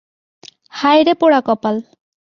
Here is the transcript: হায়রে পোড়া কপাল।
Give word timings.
হায়রে 0.73 1.13
পোড়া 1.13 1.39
কপাল। 1.47 1.75